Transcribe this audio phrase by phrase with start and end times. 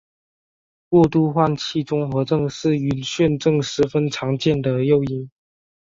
[0.89, 5.29] 过度换气综合症是晕眩症十分常见的诱因。